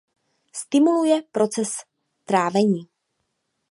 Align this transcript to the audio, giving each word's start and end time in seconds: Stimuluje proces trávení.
Stimuluje 0.53 1.21
proces 1.31 1.69
trávení. 2.25 2.89